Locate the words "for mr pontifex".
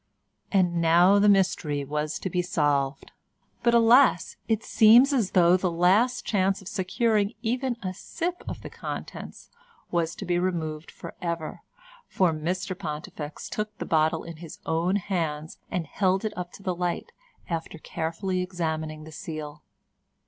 12.07-13.47